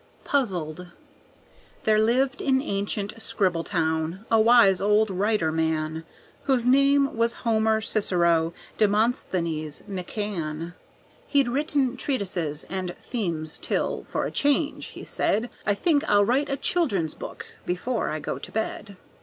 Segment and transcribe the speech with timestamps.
[0.23, 0.87] Puzzled
[1.83, 6.05] There lived in ancient Scribbletown a wise old writer man,
[6.45, 10.73] Whose name was Homer Cicero Demosthenes McCann.
[11.27, 16.49] He'd written treatises and themes till, "For a change," he said, "I think I'll write
[16.49, 18.97] a children's book before I go to bed."